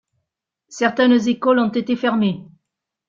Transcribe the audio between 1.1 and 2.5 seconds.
écoles on étés fermées.